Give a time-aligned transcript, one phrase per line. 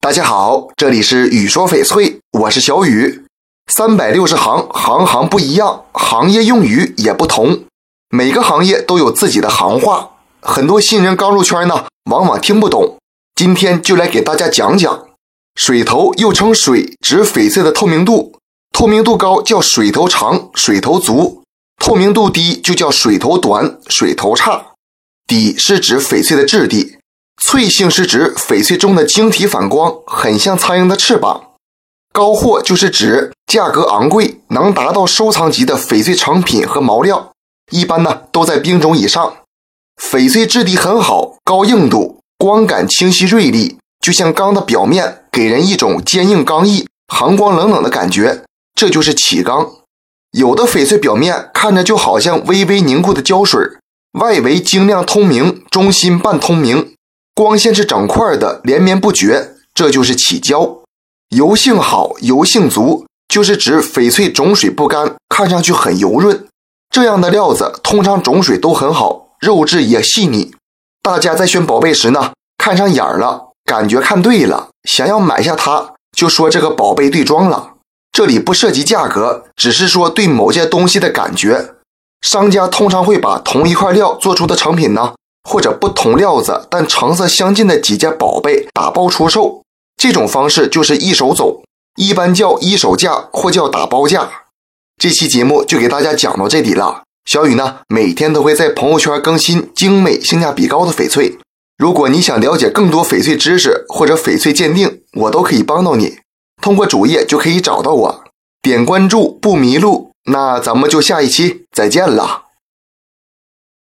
[0.00, 3.24] 大家好，这里是雨说翡翠，我是小雨。
[3.66, 7.64] 三百六十行，行行不一样，行业用语也不同，
[8.08, 12.96] 每个行业都有自己的行话，很多新人刚入圈呢，往往听不懂。
[13.34, 15.06] 今天就来给大家讲讲，
[15.56, 18.38] 水头又称水，指翡翠的透明度，
[18.72, 21.42] 透明度高叫水头长、水头足，
[21.82, 24.66] 透明度低就叫水头短、水头差。
[25.26, 26.97] 底是指翡翠的质地。
[27.40, 31.52] 翠性是指翡翠中的晶体反光，很像苍蝇的翅膀。
[32.12, 37.32] 高货就是指价格昂贵，能达到收藏级的翡翠成品和毛料，
[37.70, 39.36] 一般呢都在冰种以上。
[40.02, 49.70] 翡翠质地很好，高硬度，光感清晰锐利，就像钢的表面，给人一种坚硬刚毅、寒光冷冷的感觉，这就是起钢。
[50.32, 53.60] 有的翡翠表面看着就好像微微凝固的胶水，
[54.18, 56.94] 外围晶亮透明，中心半透明。
[57.38, 60.78] 光线是整块的，连绵不绝，这就是起胶。
[61.28, 66.48] 油性好，油性足，就是指翡翠种水不干，看上去很油润。
[66.90, 70.52] 这样的料子通常种水都很好，肉质也细腻。
[71.00, 77.74] 大家在选宝贝时呢，看上眼了，感觉看对了，想要买下它，就说这个宝贝对装了。
[78.10, 81.76] 这里不涉及价格，只是说对某件东西的感觉。
[82.20, 85.14] 商家通常会把同一块料做出的成品呢。
[85.48, 89.62] 或者不同料子但成色相近的几件宝贝打包出售，
[89.96, 91.62] 这种方式就是一手走，
[91.96, 94.28] 一般叫一手价或叫打包价。
[95.00, 97.04] 这期节目就给大家讲到这里了。
[97.24, 101.38] 小雨呢，每天都会在朋友圈更新精美、性价比高的翡翠。
[101.78, 106.18] 如果你想了解更多翡翠知识或者翡翠鉴定，我都可以帮到你。
[106.60, 108.24] 通过主页就可以找到我，
[108.60, 110.10] 点关注不迷路。
[110.30, 112.47] 那咱们就下一期再见了。